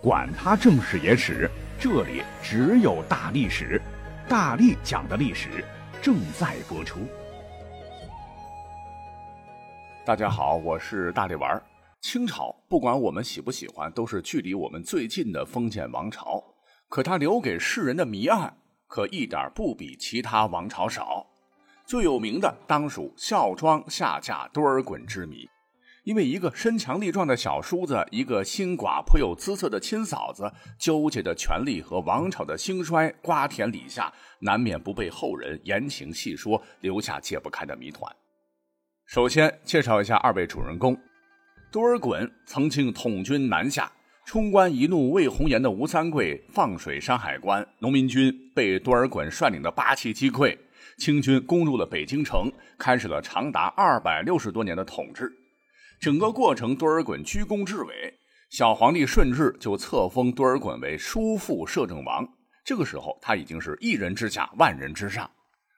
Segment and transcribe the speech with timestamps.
[0.00, 3.82] 管他正史野史，这里只有大历史，
[4.28, 5.64] 大力讲的历史
[6.00, 7.00] 正在播出。
[10.06, 11.60] 大家好，我是大力丸儿。
[12.00, 16.44] 清朝不管我们喜不喜欢，都是距离我们最近的封建王朝。
[16.88, 21.26] 可它留给世人的谜案，可一点不比其他王朝少。
[21.84, 25.48] 最有名的当属孝庄下嫁多尔衮之谜。
[26.08, 38.10] 因为一个身强力壮的小叔子，一个心寡颇有姿色的亲嫂子，纠结着权力和王朝的兴衰，瓜田李下，难免不被后人言情细说，留下解不开的谜团。
[39.04, 40.98] 首先介绍一下二位主人公，
[41.70, 43.92] 多尔衮曾经统军南下，
[44.24, 50.56] 冲冠一怒为红颜的吴三桂放水山海关，农民军被多尔衮率领的八旗击溃，
[50.96, 55.30] 清军攻入了北京城，开始了长达二百六十多年的统治。
[56.00, 58.14] 整个过程，多尔衮居功至伟。
[58.50, 62.26] 小皇帝顺治就册封多尔衮为叔父摄政王。
[62.64, 65.30] 这个时候，他已经是一人之下，万人之上。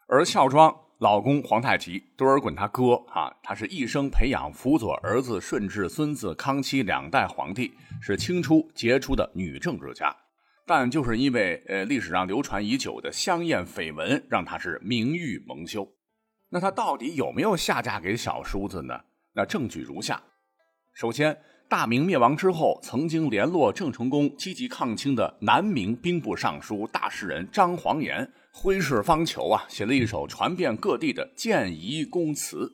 [0.06, 10.14] 而孝庄老公皇太极，多尔衮他哥啊，他是一生培养辅佐儿子顺治、孙子康熙两代皇帝，是清初杰出的女政治家。
[10.66, 15.88] 但就是因为呃历史上流传已久的香艳绯闻，让他是名誉蒙羞。
[16.50, 19.00] 那他到底有没有下嫁给小叔子呢？
[19.34, 20.22] 那证据如下：
[20.92, 32.72] 首先，大明灭亡之后，曾经联络郑成功积极抗清的南明兵部尚书大诗人张煌言，挥斥方遒啊，写了一首传遍各地的谏夷公词，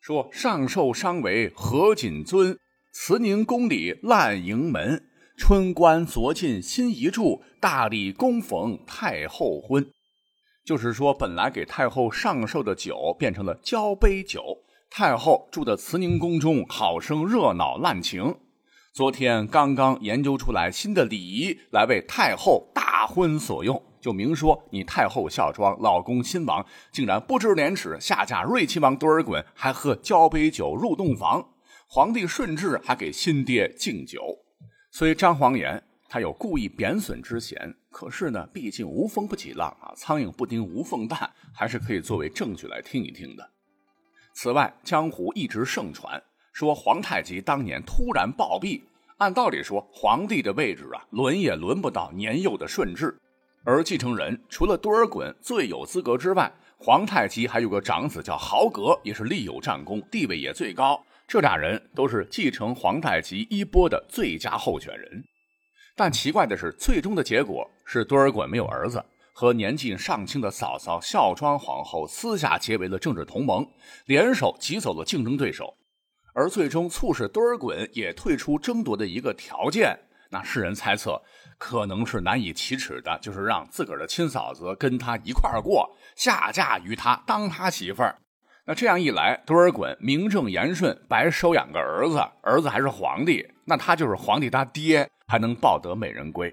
[0.00, 2.56] 说：“上寿伤为何锦尊，
[2.92, 5.04] 慈宁宫里烂营门。
[5.36, 9.84] 春官昨进新一处，大礼恭逢太后婚。”
[10.64, 14.58] 就是说，本来给太后上寿的酒变成了交杯酒。
[14.90, 18.36] 太后住的慈宁宫中，好生热闹滥情。
[18.92, 23.80] 昨天刚刚研究出来新的礼仪，来为太后大婚所用。
[24.00, 31.46] 就明说你太后孝庄，老公亲王竟然不知廉耻，下嫁睿亲王多尔衮，还喝交杯酒入洞房。
[31.88, 34.20] 皇帝顺治还给新爹敬酒。
[34.90, 43.50] 虽张皇言他有故意贬损之嫌，可是呢，毕竟无风不起浪啊，苍蝇不叮无缝蛋，还是可以作为证据来听一听的。
[44.40, 46.22] 此外，江湖一直盛传
[46.52, 48.80] 说皇太极当年突然暴毙。
[49.16, 53.12] 按道理说，皇帝的位置啊，轮也轮不到年幼的顺治。
[53.64, 61.04] 而继承人除了多尔衮最有资格之外，皇太极还有个长子叫豪格，也是立有战功，地位也最高。
[61.26, 65.24] 这俩人都是继承皇太极衣钵的最佳候选人。
[65.96, 69.04] 但奇怪的是，最终的结果是多尔衮没有儿子。
[69.40, 73.64] 和年近上清的嫂嫂孝庄皇后私下结为了政治同盟，
[74.06, 75.76] 联手挤走了竞争对手，
[76.34, 79.96] 而最终促使多尔衮也退出争夺的一个条件，
[80.30, 81.22] 那世人猜测
[81.56, 88.18] 可能是难以启齿的，就是让自个儿的亲嫂子跟他一块儿过，下嫁于他当他媳妇儿。
[88.66, 96.52] 那这样一来，多尔衮名正言顺白收养个儿子，儿子还是皇帝，那他就是皇帝他爹，还能抱得美人归。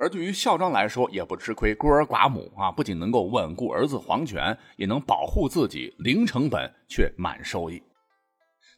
[0.00, 7.82] 而对于孝庄来说，也不吃亏，孤儿寡母啊，不仅能够稳固儿子皇权，也能保护自己，零成本却满收益。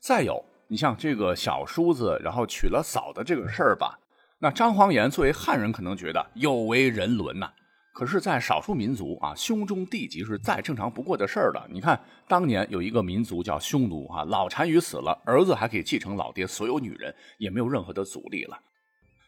[0.01, 3.99] 再有，你像这个小叔子，然后娶了嫂的这个事儿吧，
[4.39, 7.53] 那张煌言作为汉人，可能觉得有违人伦呐。
[7.93, 11.67] 可是，在少数民族啊，兄终弟及是再正常不过的事儿了。
[11.71, 18.59] 你看，当年有一个民族叫匈奴啊，老单于死了，儿子还可以继承老爹所有女人，也没有任何的阻力了。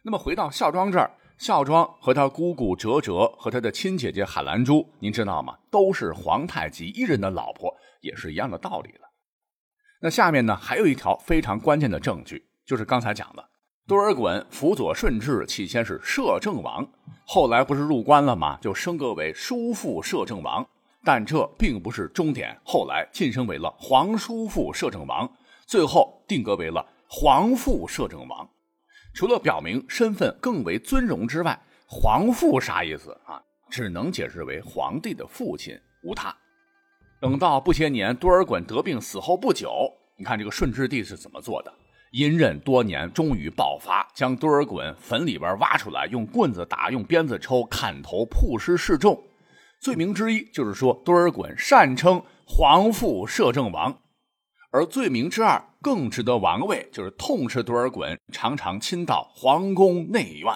[0.03, 1.11] 那么回到孝庄这儿。
[1.43, 5.59] 孝庄和他姑姑哲哲和他的亲姐姐海兰珠，您知道吗？
[5.73, 9.11] 都是皇太极一人的老婆，也是一样的道理了。
[10.03, 13.45] 那下面呢，还有一条非常关键的证据，就是刚才讲的，
[13.89, 16.89] 多尔衮辅佐顺治，起先是摄政王，
[17.27, 18.57] 后来不是入关了吗？
[18.61, 20.65] 就升格为叔父摄政王，
[21.03, 25.29] 但这并不是终点，后来晋升为了皇叔父摄政王，
[25.67, 28.49] 最后定格为了皇父摄政王。
[29.15, 33.43] 除了表明身份更为尊荣之外，皇父啥意思啊？
[33.71, 36.35] 只能解释为皇帝的父亲，无他。
[37.21, 39.71] 等到不些年，多尔衮得病死后不久，
[40.17, 41.73] 你看这个顺治帝是怎么做的？
[42.13, 49.23] 隐忍多年，终于爆发，将多尔衮坟里边挖出来，用棍子打，用鞭子抽，砍头，曝尸示众。
[49.81, 54.01] 罪名之一就是说多尔衮擅称皇父摄政王。
[54.71, 60.51] 而罪名之二更值得玩味，就是痛斥多尔衮常常亲到皇宫内院。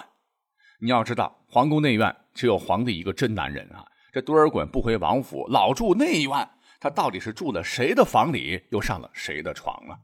[0.79, 3.85] 你要知道，皇宫内院只有皇帝一个真男人啊！
[4.13, 9.99] 这多尔衮不回王府，老住内院，他到底是住了谁的房里，又上了谁的床啊？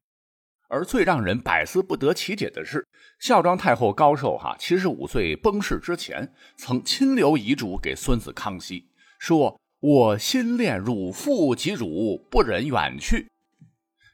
[0.67, 2.87] 而最让人百思不得其解的是，
[3.19, 13.27] 孝庄太后高寿哈七十五岁崩逝之前，曾亲留遗嘱给孙子康熙，说：“我心恋汝父及汝，不忍远去。”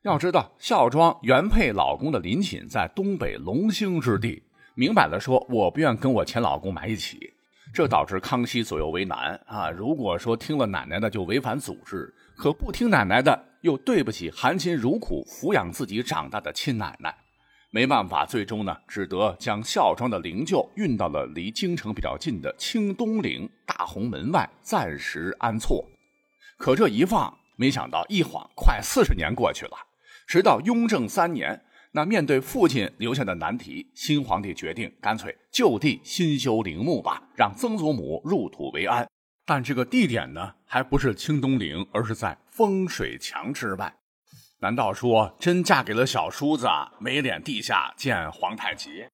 [0.04, 4.42] 要知道，孝庄原配老公的陵寝在东北龙兴之地，
[4.76, 7.34] 明摆了说，我不愿跟我前老公埋一起，
[7.74, 9.70] 这导致康熙左右为难啊。
[9.70, 13.46] 如果说听了奶奶的就违反祖制，可不听奶奶的。
[13.62, 17.14] 又对不起含辛茹苦抚养自己长大的亲奶奶，
[17.72, 25.86] 没办法，最终呢，只得将孝庄的灵柩运到了离京城比较近的清东陵大红门外暂时安错。
[26.58, 29.72] 可这一放，没想到一晃快四十年过去了。
[30.30, 31.60] 直到雍正三年，
[31.92, 39.10] 那面对父亲留下的难题，新皇帝决定干脆就地新修陵墓吧，让曾祖母入土为安。
[39.44, 43.92] 但这个地点呢，还不是清东陵，而是在风水墙之外。
[44.60, 46.68] 难道说真嫁给了小叔子，
[47.00, 49.08] 没脸地下见皇太极？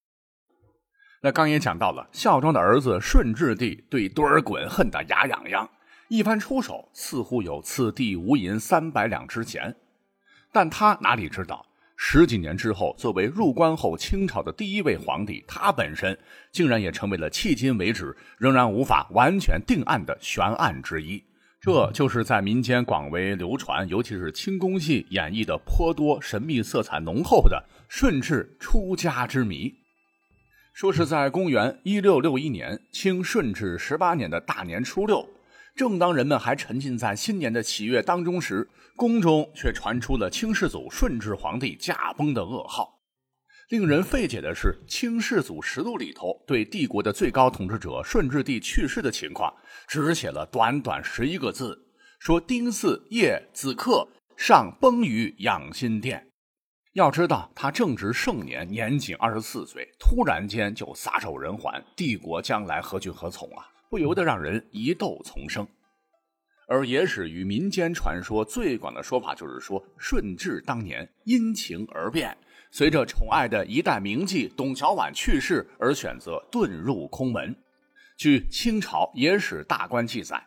[1.21, 5.69] 那刚也讲到了，孝庄的儿子顺治帝对多尔衮恨得牙痒痒，
[6.09, 9.73] 一番出手，似乎有赐地无银三百两之嫌，
[10.55, 11.65] 但他哪里知道？
[11.97, 16.17] 十几年之后，作为入关后清朝的第一位皇帝，他本身
[16.49, 21.21] 竟然也成为了迄今为止仍然无法完全定案的悬案之一。
[21.59, 29.73] 这就是在民间广为流传，尤其是清宫戏演绎的颇多神秘色彩浓厚的顺治出家之谜。
[30.73, 35.27] 说是在公元一六六一年，清顺治十八年的大年初六。
[35.75, 43.01] 正当人们还沉浸在新年的喜悦当中时，宫中却传出了清世祖顺治皇帝驾崩的噩耗。
[43.67, 49.53] 令人费解的是，《清世祖实录》里头对帝国的最高统治者顺治帝去世的情况，
[49.85, 51.77] 只写了短短十一个字，
[52.19, 54.07] 说丁巳夜子刻
[54.37, 56.29] 上崩于养心殿。
[56.93, 63.67] 要知道，他正值盛年，年仅二十四岁，突然间就撒手人寰，帝国将来何去何从啊？
[63.89, 65.67] 不由得让人疑窦丛生，
[66.67, 72.35] 而野史与民间传说最广的说法就是说，顺治当年因情而变，
[72.71, 77.55] 随着宠爱的一代名妓董小宛去世而选择遁入空门。
[78.17, 80.41] 据清朝野史大观记载，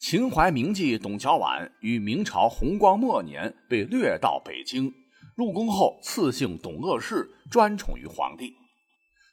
[0.00, 4.92] 秦淮名妓董小宛于明朝弘光末年被掠到北京，
[5.36, 8.54] 入宫后赐姓董鄂氏，专宠于皇帝。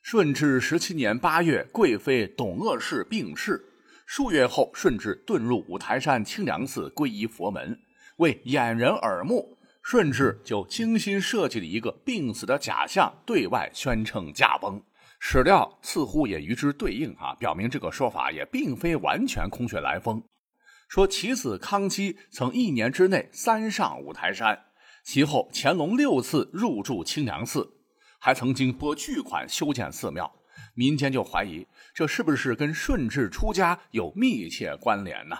[0.08, 3.60] 顺治十七年八月，贵妃董鄂氏病逝。
[4.06, 7.80] 数月后，顺治遁入五台山清凉寺皈依佛门。
[8.18, 14.80] 为掩人耳目，顺治就精心设计了一个病死的假象，对外宣称驾崩。
[15.18, 20.22] 史料似乎也与之对应啊，表明这个说法也并非完全空穴来风。
[20.88, 24.66] 说其子康熙曾一年之内三上五台山，
[25.04, 27.72] 其后乾隆六次入住清凉寺。
[28.26, 30.34] 还曾经拨巨款修建寺庙，
[30.74, 35.38] 民间就怀疑这是不是跟顺治出家有密切关联呢？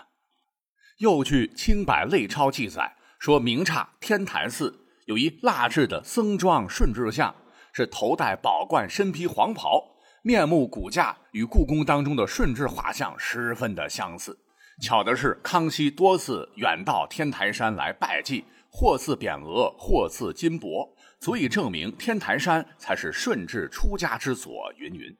[0.98, 7.34] 又据《清百类钞》记载说，明刹天台寺有一蜡制的僧装顺治像，
[7.72, 14.38] 是头戴宝冠，身披黄袍，面目骨架与故宫当中的顺治画像十分的相似。
[14.80, 20.95] 巧的是，康熙多次远到天台山来拜祭，或赐匾额，或赐金箔。
[21.26, 24.72] 足以证明天台山才是顺治出家之所。
[24.76, 25.12] 云云。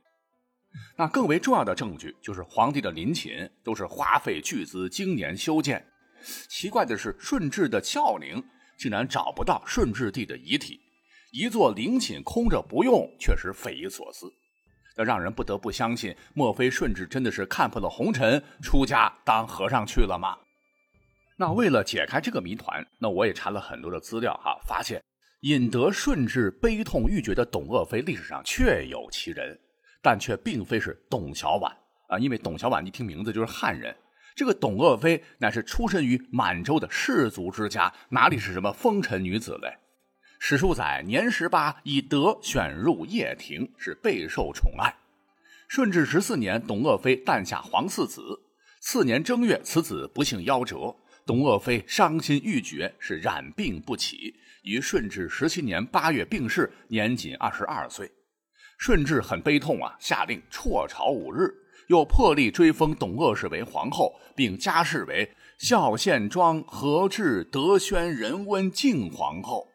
[0.97, 5.85] 那更为重要的证据就是皇帝的陵寝都是花费巨资经年修建。
[6.49, 8.41] 奇怪的是，顺治的孝陵
[8.79, 10.79] 竟然找不到顺治帝的遗体，
[11.33, 14.29] 一座陵寝空着不用，确实匪夷所思。
[14.97, 20.39] 那让人不得不相信，莫非顺治真的是看破了红尘，出家当和尚去了吗？
[21.37, 25.03] 那为了解开这个谜团，那我也查了很多的资料哈，发现。
[25.41, 29.59] 引得顺治悲痛欲绝的董鄂妃，历史上确有其人，
[30.03, 31.71] 但却并非是董小宛
[32.09, 32.19] 啊！
[32.19, 33.95] 因为董小宛一听名字就是汉人，
[34.35, 39.77] 这个董鄂妃乃是出身于满洲的士族之家，哪里是什么风尘女子嘞？
[40.39, 44.95] 史书载年十八以德选入掖庭，是备受宠爱。
[45.69, 48.21] 顺治十四年，董鄂妃诞下皇四子，
[48.81, 54.35] 次年正月，此子不幸夭折，董鄂妃伤心欲绝，是染病不起。
[54.67, 58.11] 于顺治十七年八月病逝，年仅二十二岁。
[58.79, 61.55] 顺治很悲痛啊，下令辍朝五日，
[61.87, 69.69] 又破例追封董鄂氏为皇后，并加谥为孝献庄和治德宣仁温敬皇后。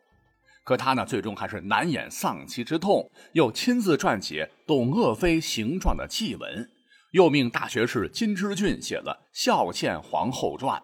[0.66, 6.70] 可他呢，最终还是难掩丧妻之痛，又亲自撰写董鄂妃形状的祭文，
[7.12, 10.78] 又命大学士金之俊写了《孝献皇后传》。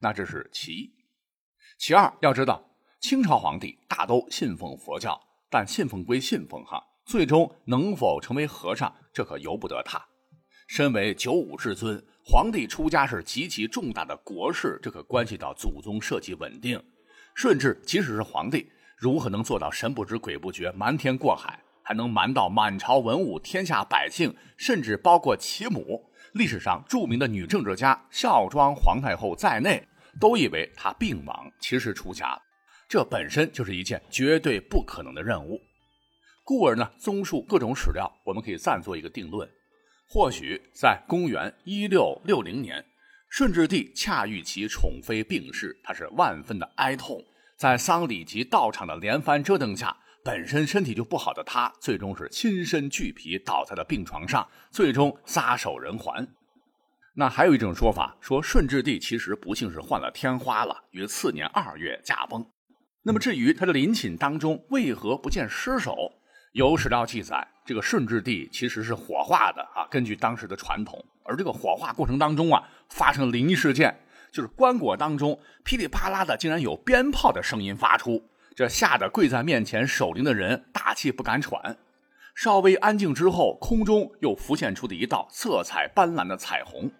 [0.00, 0.92] 那这是其一，
[1.78, 2.62] 其二要知道。
[3.06, 5.20] 清朝皇帝大都信奉佛教，
[5.50, 10.02] 但信奉归信奉哈，最终能否成为和尚，这可由不得他。
[10.68, 16.82] 身为九五至尊，皇帝出家是极其重大的国事，这可关系到祖宗社稷稳定。
[17.34, 26.10] 顺治即使是皇帝，如何能做到神不知鬼不觉、瞒天过海，还能瞒到满朝文武、天下百姓，甚至包括其母？
[26.32, 29.86] 历史上著名的女政治家孝庄皇太后在内，
[30.18, 32.40] 都以为她病亡，其实出家了。
[32.88, 35.60] 这本身就是一件绝对不可能的任务。
[36.44, 39.48] 故而呢，综述各种史料，我们可以暂做一个定论。
[40.06, 42.84] 或许在公元一六六零年，
[43.30, 47.24] 顺治帝恰遇其宠妃病逝，他是万分的哀痛，
[47.56, 56.28] 在丧礼及到场的连番折腾下，本身身体就不好的他，最终是亲身俱疲，倒在了病床上，最终撒手人寰。
[57.16, 62.44] 那还有一种说法，说顺治帝其实不幸是患了天花了，于次年二月驾崩。
[63.06, 65.94] 那么至于他的陵寝当中为何不见尸首？
[66.52, 69.86] 有史料记载，这个顺治帝其实是火化的啊。
[69.90, 73.94] 根据当时的传统，而这个火化过程当中啊，发生灵异事件，
[74.32, 78.22] 就是棺椁当中噼里啪啦的，竟然有鞭炮的声音发出，
[78.56, 81.76] 这吓得跪在面前守灵的人大气不敢喘。
[82.34, 86.90] 稍微安静之后，空中又浮现出的一道色彩斑斓的彩虹。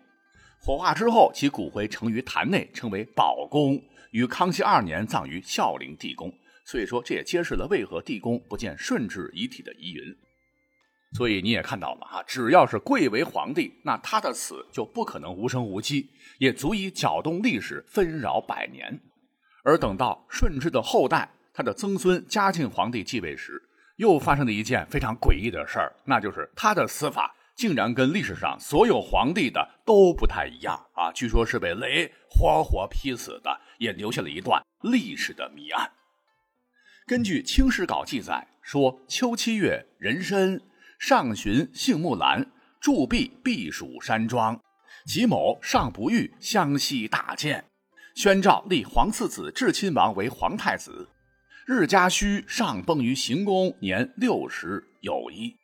[0.61, 3.81] 火化之后，其骨灰盛于坛内，称为宝宫，
[4.15, 6.33] 于康熙二年葬于孝陵地宫。
[6.65, 10.17] 所以说，这也揭示了为何地宫不见顺治遗体的疑云。
[11.17, 19.01] 所以你也看到了哈，只要是贵为皇帝，那他的死就不可能无声无息，也足以搅动历史纷扰百年。
[19.65, 23.61] 而等到顺治的后代，他的曾孙嘉庆皇帝继位时，
[23.97, 31.13] 又发生了一件非常诡异的事儿，那就是他的死法竟然跟历史上所有皇帝的都不太一样啊！
[31.13, 35.91] 据说是被雷活活劈死的，也留下了一段历史的谜案。
[37.07, 40.61] 根据《清史稿》记载说，秋七月壬申，
[40.99, 44.61] 上旬杏木兰，筑壁避暑山庄。
[45.07, 47.67] 己卯上不遇，相西大见，
[48.15, 51.11] 宣诏立皇次子至亲王为皇太子。
[51.67, 55.55] 日加戌上崩于行宫，年六十有一。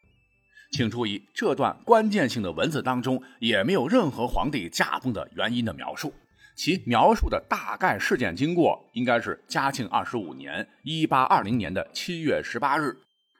[0.71, 6.13] 请注意，这段关键性的文字当中也没有任何皇帝驾崩的原因的描述。
[6.55, 12.97] 其描述的大概事件经过，应该是嘉庆二十五年（一八二零年的七月十八日），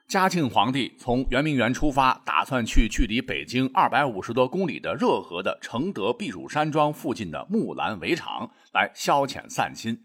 [0.09, 10.03] 嘉庆皇帝从圆明园出发，打算去距离北京二百五十多公里的热河的承德避暑山庄附近的木兰围场来消遣散心。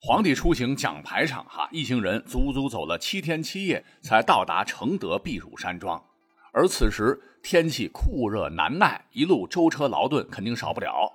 [0.00, 6.02] 皇帝出行讲排场，哈，一行人足足走了七天七夜，才到达承德避暑山庄。
[6.56, 11.12] 而此时天气酷热难耐，一路舟车劳顿，肯定少不了。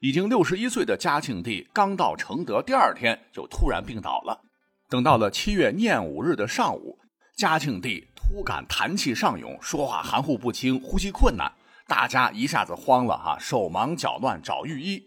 [0.00, 4.40] 已经六十一岁的嘉庆帝刚到承德，第二天就突然病倒了。
[4.88, 6.96] 等到了七月廿五日的上午，
[7.36, 11.52] 嘉庆帝突感痰气上涌，说话含糊不清，呼吸困难，
[11.88, 15.02] 大家一下子慌了哈，手忙脚乱找御医。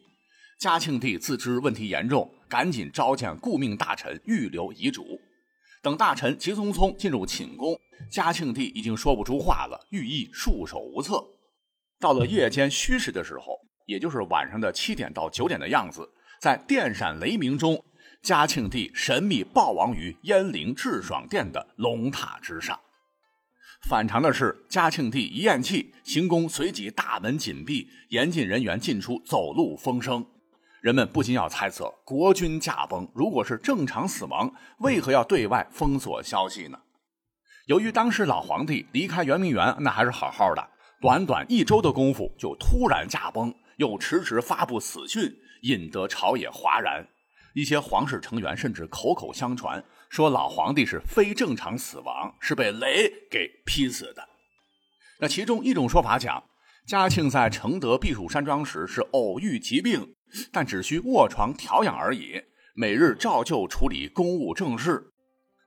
[0.60, 5.22] 嘉庆帝自知问题严重，赶紧召见顾命大臣，预留遗嘱。
[5.88, 7.80] 等大臣急匆匆进入寝宫，
[8.12, 11.24] 嘉庆帝已经说不出话了，御医束手无策。
[11.98, 13.58] 到了夜间戌时的时候。
[13.86, 16.10] 也就是晚上的七点到九点的样子，
[16.42, 17.82] 在电闪雷鸣中，
[18.22, 22.78] 嘉庆帝神秘暴亡于燕陵智爽殿的龙榻之上。
[23.88, 30.26] 反常的是，嘉庆帝一咽气，行宫随即大门紧闭，严禁人员进出，走路风声。
[30.82, 36.80] 人们不禁要猜测：国君驾崩，如果是正常死亡，为何要对外封锁消息呢？
[37.66, 40.70] 由于当时老皇帝离开圆明园，那还是好好的，
[41.02, 43.54] 短短一周的功夫就突然驾崩。
[43.78, 45.32] 又迟迟发布死讯，
[45.62, 47.08] 引得朝野哗然。
[47.54, 54.28] 一些皇室成员甚至口口相传说老皇帝是非正常死亡，是被雷给劈死的。
[55.20, 56.44] 那其中一种说法讲，
[56.88, 60.16] 嘉庆在承德避暑山庄时是偶遇疾病，
[60.52, 62.42] 但只需卧床调养而已，
[62.76, 65.12] 每日照旧处理公务政事。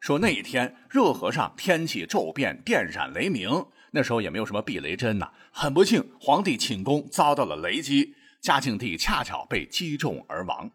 [0.00, 3.66] 说那一天热河上天气骤变，电闪雷鸣。
[3.92, 10.70] 那时候也没有什么避雷针呐，很不幸，皇帝寝宫遭到了雷击，嘉庆帝恰巧被击中而亡。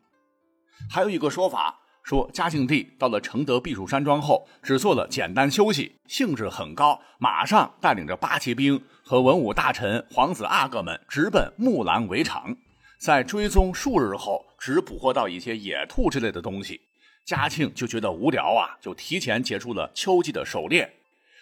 [0.89, 12.55] 还有一个说法说，嘉庆帝到了承德避暑山庄后，只做了简单休息，兴致很高，马上带领着八旗兵和文武大臣、皇子阿哥们直奔木兰围场。
[12.99, 16.81] 在追踪数日后，只捕获到一些野兔之类的东西，
[17.25, 20.91] 嘉庆就觉得无聊啊，就提前结束了秋季的狩猎。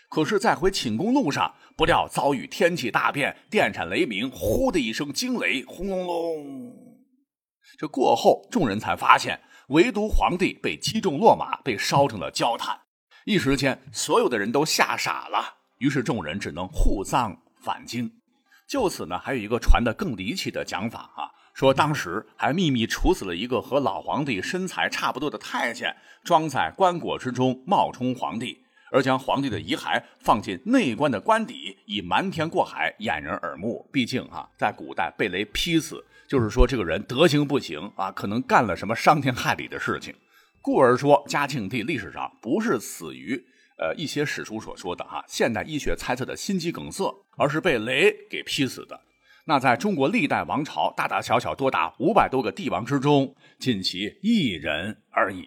[0.10, 6.74] 可是，在回寝宫路上，不料遭遇天气大变，电闪雷鸣，呼的一声惊雷，轰隆隆。
[7.79, 12.79] 这过后，众人才发现，唯独皇帝被击中落马，被烧成了焦炭。
[13.25, 18.12] 一时间，所有的人都吓傻了，于是众人只能护葬返京。
[18.67, 28.57] 就此呢，还有一个传的更离奇的讲法啊，说当时还秘密处死了一个和老皇帝身材差不多的太监，装在棺椁之中冒充皇帝，
[28.91, 33.88] 而将皇帝的遗骸放进内棺的棺底，以瞒天过海，掩人耳目。
[33.93, 40.13] 毕竟啊，在古代被雷劈死，就是说这个人德行不行啊，可能干了什么伤天害理的事情。
[40.60, 43.36] 故而说，嘉庆帝历史上不是死于
[43.77, 49.00] 呃一些史书所说的哈现代医学猜测的心肌梗塞，而是被雷给劈死的。
[49.46, 55.46] 那在中国历代王朝大大小小多达五百多个帝王之中，仅其一人而已。